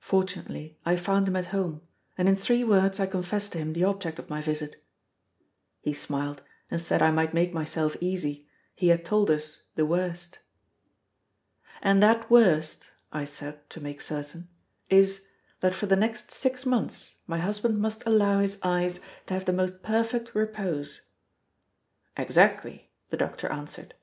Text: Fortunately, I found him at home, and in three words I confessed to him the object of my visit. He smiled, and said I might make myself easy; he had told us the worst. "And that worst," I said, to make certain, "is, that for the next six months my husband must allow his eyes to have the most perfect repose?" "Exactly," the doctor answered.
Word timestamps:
Fortunately, 0.00 0.76
I 0.84 0.96
found 0.96 1.28
him 1.28 1.36
at 1.36 1.44
home, 1.54 1.82
and 2.18 2.28
in 2.28 2.34
three 2.34 2.64
words 2.64 2.98
I 2.98 3.06
confessed 3.06 3.52
to 3.52 3.58
him 3.58 3.74
the 3.74 3.84
object 3.84 4.18
of 4.18 4.28
my 4.28 4.42
visit. 4.42 4.82
He 5.82 5.92
smiled, 5.92 6.42
and 6.68 6.80
said 6.80 7.00
I 7.00 7.12
might 7.12 7.32
make 7.32 7.54
myself 7.54 7.96
easy; 8.00 8.48
he 8.74 8.88
had 8.88 9.04
told 9.04 9.30
us 9.30 9.62
the 9.76 9.86
worst. 9.86 10.40
"And 11.80 12.02
that 12.02 12.28
worst," 12.28 12.88
I 13.12 13.24
said, 13.24 13.70
to 13.70 13.80
make 13.80 14.00
certain, 14.00 14.48
"is, 14.90 15.28
that 15.60 15.76
for 15.76 15.86
the 15.86 15.94
next 15.94 16.32
six 16.32 16.66
months 16.66 17.18
my 17.28 17.38
husband 17.38 17.78
must 17.78 18.02
allow 18.04 18.40
his 18.40 18.58
eyes 18.64 18.98
to 19.26 19.34
have 19.34 19.44
the 19.44 19.52
most 19.52 19.80
perfect 19.80 20.34
repose?" 20.34 21.02
"Exactly," 22.16 22.90
the 23.10 23.16
doctor 23.16 23.46
answered. 23.46 23.94